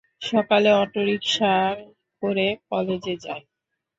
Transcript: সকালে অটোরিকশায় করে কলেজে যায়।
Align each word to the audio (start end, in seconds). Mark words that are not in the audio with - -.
সকালে 0.21 0.69
অটোরিকশায় 0.83 1.81
করে 2.21 2.47
কলেজে 2.69 3.15
যায়। 3.25 3.43